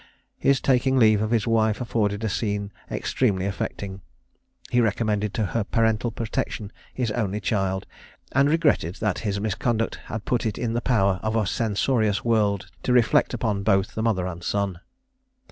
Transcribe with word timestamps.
His 0.39 0.59
taking 0.59 0.97
leave 0.97 1.21
of 1.21 1.29
his 1.29 1.45
wife 1.45 1.79
afforded 1.79 2.23
a 2.23 2.27
scene 2.27 2.71
extremely 2.89 3.45
affecting: 3.45 4.01
he 4.71 4.81
recommended 4.81 5.31
to 5.35 5.45
her 5.53 5.63
parental 5.63 6.09
protection 6.09 6.71
his 6.91 7.11
only 7.11 7.39
child, 7.39 7.85
and 8.31 8.49
regretted 8.49 8.95
that 8.95 9.19
his 9.19 9.39
misconduct 9.39 9.99
had 10.05 10.25
put 10.25 10.43
it 10.47 10.57
in 10.57 10.73
the 10.73 10.81
power 10.81 11.19
of 11.21 11.35
a 11.35 11.45
censorious 11.45 12.25
world 12.25 12.71
to 12.81 12.91
reflect 12.91 13.35
upon 13.35 13.61
both 13.61 13.93
the 13.93 14.01
mother 14.01 14.25
and 14.25 14.43
son. 14.43 14.79